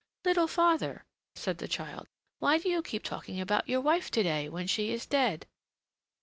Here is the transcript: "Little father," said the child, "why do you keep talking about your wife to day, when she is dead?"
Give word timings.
"Little 0.25 0.47
father," 0.47 1.05
said 1.35 1.59
the 1.59 1.67
child, 1.67 2.07
"why 2.39 2.57
do 2.57 2.67
you 2.69 2.81
keep 2.81 3.03
talking 3.03 3.39
about 3.39 3.69
your 3.69 3.81
wife 3.81 4.09
to 4.09 4.23
day, 4.23 4.49
when 4.49 4.65
she 4.65 4.91
is 4.91 5.05
dead?" 5.05 5.45